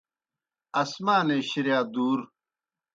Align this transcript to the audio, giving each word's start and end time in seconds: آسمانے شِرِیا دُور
آسمانے 0.81 1.37
شِرِیا 1.49 1.79
دُور 1.93 2.19